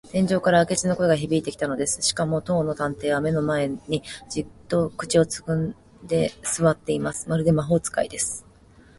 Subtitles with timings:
[0.11, 2.01] 天井から明智の声がひびいてきたのです。
[2.01, 7.29] しかも、当の探偵は目の前に、じっと口をつぐんですわっています。
[7.29, 8.43] まるで魔法使いです。